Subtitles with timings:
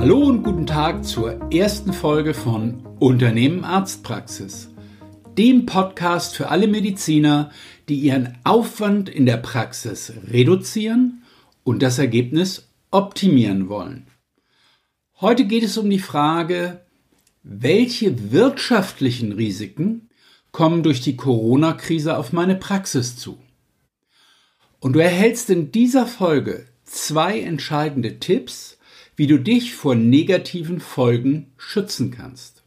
[0.00, 4.70] Hallo und guten Tag zur ersten Folge von Unternehmen Arztpraxis,
[5.36, 7.50] dem Podcast für alle Mediziner,
[7.90, 11.22] die ihren Aufwand in der Praxis reduzieren
[11.64, 14.06] und das Ergebnis optimieren wollen.
[15.20, 16.80] Heute geht es um die Frage,
[17.42, 20.08] welche wirtschaftlichen Risiken
[20.50, 23.38] kommen durch die Corona-Krise auf meine Praxis zu?
[24.78, 28.78] Und du erhältst in dieser Folge zwei entscheidende Tipps,
[29.20, 32.64] wie du dich vor negativen Folgen schützen kannst.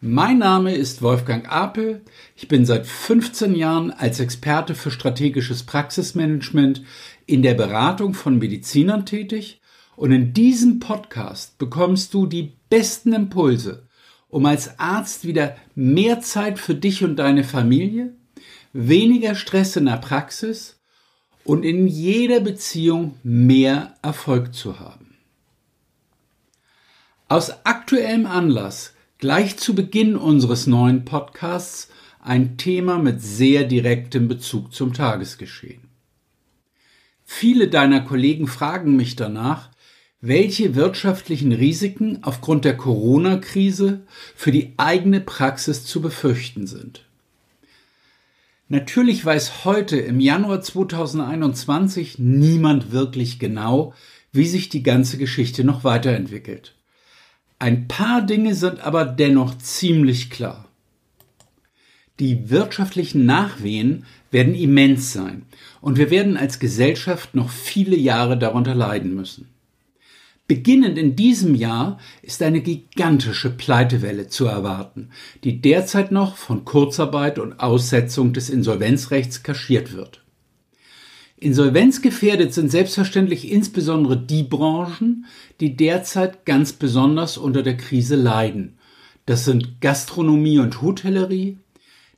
[0.00, 2.02] Mein Name ist Wolfgang Apel.
[2.34, 6.82] Ich bin seit 15 Jahren als Experte für strategisches Praxismanagement
[7.26, 9.60] in der Beratung von Medizinern tätig
[9.94, 13.86] und in diesem Podcast bekommst du die besten Impulse,
[14.26, 18.16] um als Arzt wieder mehr Zeit für dich und deine Familie,
[18.72, 20.80] weniger Stress in der Praxis
[21.44, 25.13] und in jeder Beziehung mehr Erfolg zu haben.
[27.28, 31.88] Aus aktuellem Anlass gleich zu Beginn unseres neuen Podcasts
[32.20, 35.88] ein Thema mit sehr direktem Bezug zum Tagesgeschehen.
[37.24, 39.70] Viele deiner Kollegen fragen mich danach,
[40.20, 44.02] welche wirtschaftlichen Risiken aufgrund der Corona-Krise
[44.36, 47.06] für die eigene Praxis zu befürchten sind.
[48.68, 53.94] Natürlich weiß heute im Januar 2021 niemand wirklich genau,
[54.30, 56.74] wie sich die ganze Geschichte noch weiterentwickelt.
[57.58, 60.68] Ein paar Dinge sind aber dennoch ziemlich klar.
[62.20, 65.46] Die wirtschaftlichen Nachwehen werden immens sein
[65.80, 69.48] und wir werden als Gesellschaft noch viele Jahre darunter leiden müssen.
[70.46, 75.10] Beginnend in diesem Jahr ist eine gigantische Pleitewelle zu erwarten,
[75.42, 80.23] die derzeit noch von Kurzarbeit und Aussetzung des Insolvenzrechts kaschiert wird.
[81.36, 85.26] Insolvenzgefährdet sind selbstverständlich insbesondere die Branchen,
[85.60, 88.78] die derzeit ganz besonders unter der Krise leiden.
[89.26, 91.58] Das sind Gastronomie und Hotellerie,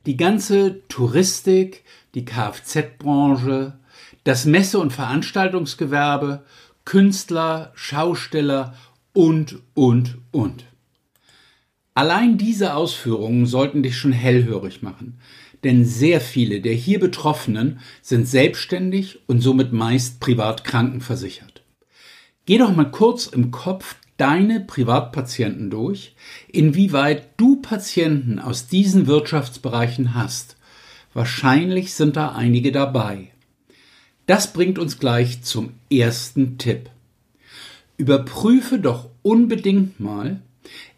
[0.05, 1.83] die ganze Touristik,
[2.15, 3.79] die Kfz-Branche,
[4.23, 6.43] das Messe- und Veranstaltungsgewerbe
[6.85, 8.75] Künstler, Schausteller
[9.13, 10.65] und, und, und.
[11.93, 15.19] Allein diese Ausführungen sollten dich schon hellhörig machen,
[15.63, 21.63] denn sehr viele der hier Betroffenen sind selbstständig und somit meist privat krankenversichert.
[22.45, 26.15] Geh doch mal kurz im Kopf deine Privatpatienten durch,
[26.47, 30.57] inwieweit du Patienten aus diesen Wirtschaftsbereichen hast.
[31.13, 33.29] Wahrscheinlich sind da einige dabei.
[34.25, 36.89] Das bringt uns gleich zum ersten Tipp.
[37.97, 40.41] Überprüfe doch unbedingt mal,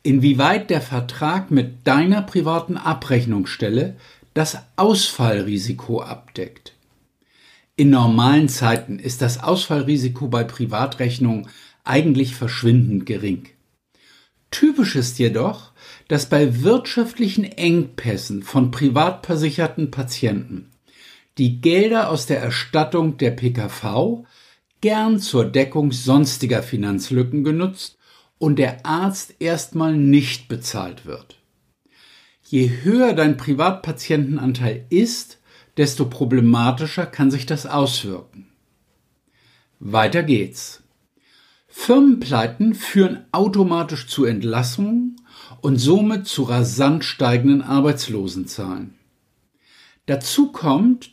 [0.03, 3.95] inwieweit der Vertrag mit deiner privaten Abrechnungsstelle
[4.33, 6.75] das Ausfallrisiko abdeckt.
[7.75, 11.47] In normalen Zeiten ist das Ausfallrisiko bei Privatrechnungen
[11.83, 13.47] eigentlich verschwindend gering.
[14.51, 15.71] Typisch ist jedoch,
[16.07, 20.71] dass bei wirtschaftlichen Engpässen von privat versicherten Patienten
[21.37, 24.25] die Gelder aus der Erstattung der PKV
[24.81, 27.97] gern zur Deckung sonstiger Finanzlücken genutzt
[28.37, 31.38] und der Arzt erstmal nicht bezahlt wird.
[32.51, 35.37] Je höher dein Privatpatientenanteil ist,
[35.77, 38.47] desto problematischer kann sich das auswirken.
[39.77, 40.81] Weiter geht's.
[41.67, 45.21] Firmenpleiten führen automatisch zu Entlassungen
[45.61, 48.95] und somit zu rasant steigenden Arbeitslosenzahlen.
[50.07, 51.11] Dazu kommt,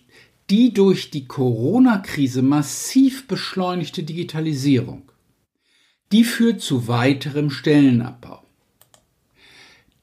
[0.49, 5.13] die durch die Corona-Krise massiv beschleunigte Digitalisierung.
[6.13, 8.46] Die führt zu weiterem Stellenabbau.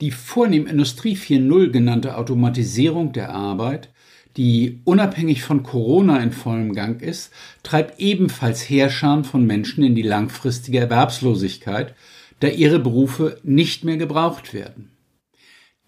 [0.02, 3.90] Die vornehm Industrie 4.0 genannte Automatisierung der Arbeit,
[4.38, 7.32] die unabhängig von Corona in vollem Gang ist,
[7.62, 11.96] treibt ebenfalls Heerscharen von Menschen in die langfristige Erwerbslosigkeit,
[12.40, 14.90] da ihre Berufe nicht mehr gebraucht werden.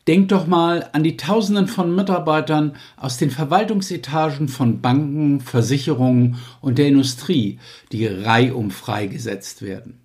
[0.07, 6.77] Denk doch mal an die Tausenden von Mitarbeitern aus den Verwaltungsetagen von Banken, Versicherungen und
[6.77, 7.59] der Industrie,
[7.91, 10.01] die reihum freigesetzt werden.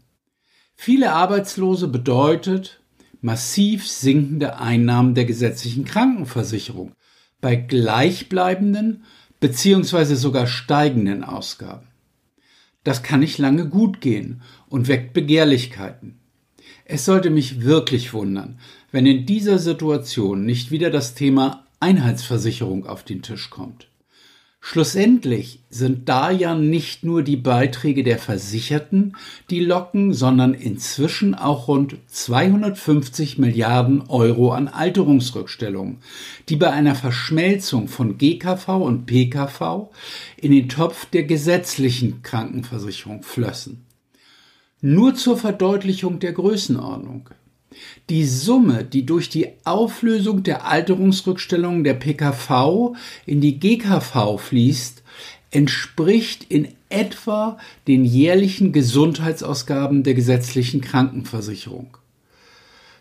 [0.74, 2.79] Viele Arbeitslose bedeutet
[3.20, 6.92] massiv sinkende Einnahmen der gesetzlichen Krankenversicherung
[7.40, 9.04] bei gleichbleibenden
[9.40, 10.14] bzw.
[10.14, 11.88] sogar steigenden Ausgaben.
[12.84, 16.18] Das kann nicht lange gut gehen und weckt Begehrlichkeiten.
[16.84, 18.58] Es sollte mich wirklich wundern,
[18.90, 23.89] wenn in dieser Situation nicht wieder das Thema Einheitsversicherung auf den Tisch kommt.
[24.62, 29.16] Schlussendlich sind da ja nicht nur die Beiträge der Versicherten,
[29.48, 35.98] die locken, sondern inzwischen auch rund 250 Milliarden Euro an Alterungsrückstellungen,
[36.50, 39.88] die bei einer Verschmelzung von GKV und PKV
[40.36, 43.86] in den Topf der gesetzlichen Krankenversicherung flössen.
[44.82, 47.30] Nur zur Verdeutlichung der Größenordnung.
[48.08, 52.96] Die Summe, die durch die Auflösung der Alterungsrückstellungen der PKV
[53.26, 55.02] in die GKV fließt,
[55.50, 61.96] entspricht in etwa den jährlichen Gesundheitsausgaben der gesetzlichen Krankenversicherung.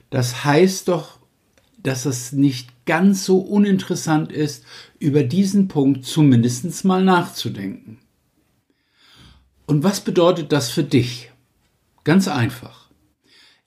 [0.10, 1.20] Das heißt doch,
[1.82, 4.66] dass es nicht ganz so uninteressant ist,
[5.00, 8.00] über diesen Punkt zumindest mal nachzudenken.
[9.66, 11.32] Und was bedeutet das für dich?
[12.04, 12.89] Ganz einfach.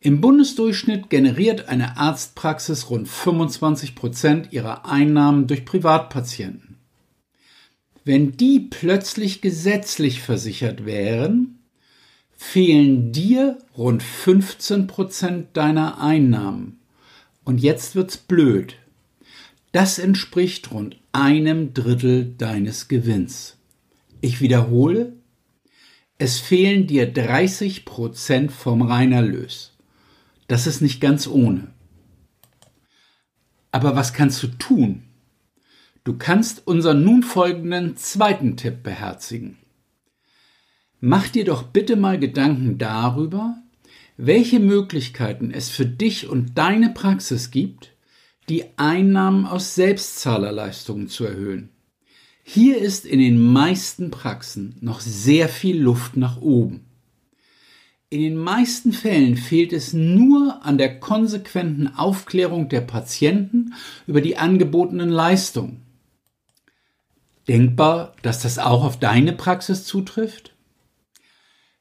[0.05, 6.77] Im Bundesdurchschnitt generiert eine Arztpraxis rund 25 Prozent ihrer Einnahmen durch Privatpatienten.
[8.05, 11.61] Wenn die plötzlich gesetzlich versichert wären,
[12.33, 16.81] fehlen dir rund 15 Prozent deiner Einnahmen.
[17.45, 18.75] Und jetzt wird's blöd.
[19.71, 23.57] Das entspricht rund einem Drittel deines Gewinns.
[24.21, 25.13] Ich wiederhole,
[26.19, 29.72] es fehlen dir 30 Prozent vom Reinerlös.
[30.53, 31.69] Das ist nicht ganz ohne.
[33.71, 35.05] Aber was kannst du tun?
[36.05, 39.57] Du kannst unseren nun folgenden zweiten Tipp beherzigen.
[41.01, 43.63] Mach dir doch bitte mal Gedanken darüber,
[44.19, 47.95] welche Möglichkeiten es für dich und deine Praxis gibt,
[48.51, 51.71] die Einnahmen aus Selbstzahlerleistungen zu erhöhen.
[52.43, 56.92] Hier ist in den meisten Praxen noch sehr viel Luft nach oben.
[58.13, 63.73] In den meisten Fällen fehlt es nur an der konsequenten Aufklärung der Patienten
[64.07, 65.81] über die angebotenen Leistungen.
[67.49, 70.53] Denkbar, dass das auch auf deine Praxis zutrifft?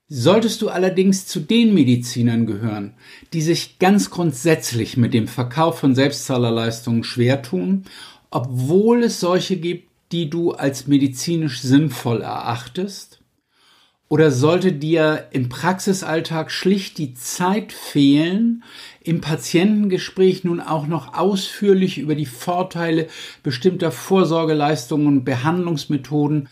[0.08, 2.94] Solltest du allerdings zu den Medizinern gehören,
[3.34, 7.84] die sich ganz grundsätzlich mit dem Verkauf von Selbstzahlerleistungen schwer tun,
[8.30, 13.21] obwohl es solche gibt, die du als medizinisch sinnvoll erachtest?
[14.12, 18.66] Oder sollte dir im Praxisalltag schlicht die Zeit fehlen,
[19.02, 23.08] im Patientengespräch nun auch noch ausführlich über die Vorteile
[23.42, 26.50] bestimmter Vorsorgeleistungen und Behandlungsmethoden,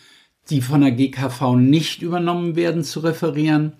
[0.49, 3.73] die von der GKV nicht übernommen werden, zu referieren,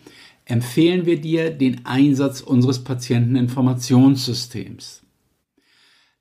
[0.44, 5.04] empfehlen wir dir den Einsatz unseres Patienteninformationssystems.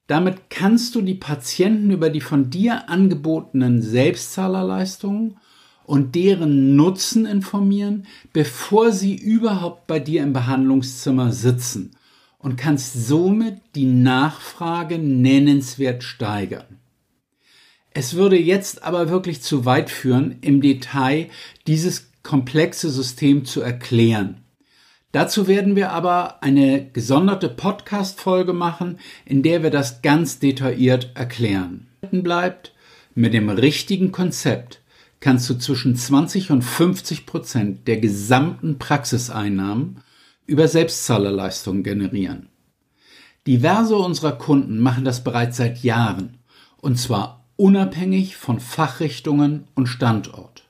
[0.07, 5.39] Damit kannst du die Patienten über die von dir angebotenen Selbstzahlerleistungen
[5.89, 11.93] und deren Nutzen informieren, bevor sie überhaupt bei dir im Behandlungszimmer sitzen
[12.37, 16.79] und kannst somit die Nachfrage nennenswert steigern.
[17.89, 21.29] Es würde jetzt aber wirklich zu weit führen, im Detail
[21.67, 24.43] dieses komplexe System zu erklären.
[25.13, 31.87] Dazu werden wir aber eine gesonderte Podcast-Folge machen, in der wir das ganz detailliert erklären.
[32.11, 32.75] Bleibt,
[33.15, 34.83] mit dem richtigen Konzept
[35.21, 39.99] kannst du zwischen 20 und 50 Prozent der gesamten Praxiseinnahmen
[40.47, 42.49] über Selbstzahlerleistungen generieren.
[43.47, 46.39] Diverse unserer Kunden machen das bereits seit Jahren,
[46.81, 50.65] und zwar unabhängig von Fachrichtungen und Standort.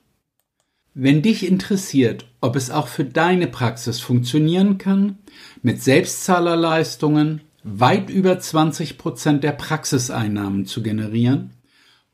[0.93, 5.17] Wenn dich interessiert, ob es auch für deine Praxis funktionieren kann,
[5.61, 11.51] mit Selbstzahlerleistungen weit über 20 Prozent der Praxiseinnahmen zu generieren,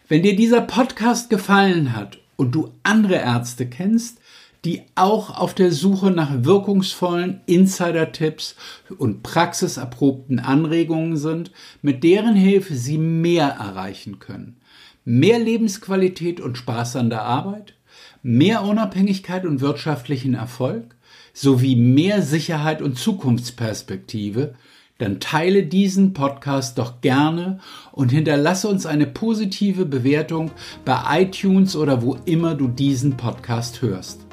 [0.09, 4.19] Wenn dir dieser Podcast gefallen hat und du andere Ärzte kennst,
[4.64, 8.57] die auch auf der Suche nach wirkungsvollen Insider-Tipps
[8.99, 11.52] und praxiserprobten Anregungen sind,
[11.83, 14.57] mit deren Hilfe sie mehr erreichen können,
[15.05, 17.75] mehr Lebensqualität und Spaß an der Arbeit,
[18.23, 20.97] mehr Unabhängigkeit und wirtschaftlichen Erfolg
[21.33, 24.55] sowie mehr Sicherheit und Zukunftsperspektive,
[24.98, 27.58] dann teile diesen Podcast doch gerne
[27.92, 30.50] und hinterlasse uns eine positive Bewertung
[30.84, 34.26] bei iTunes oder wo immer du diesen Podcast hörst.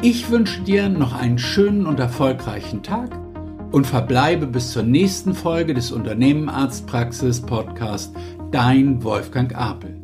[0.00, 3.16] Ich wünsche dir noch einen schönen und erfolgreichen Tag
[3.70, 8.14] und verbleibe bis zur nächsten Folge des Unternehmenarztpraxis Podcast
[8.50, 10.01] Dein Wolfgang Apel.